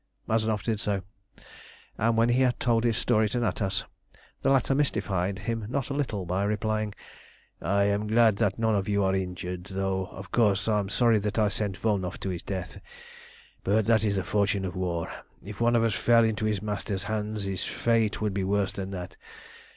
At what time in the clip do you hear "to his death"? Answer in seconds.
12.19-12.81